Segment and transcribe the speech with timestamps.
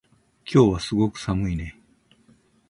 [0.51, 1.79] 今日はすごく寒いね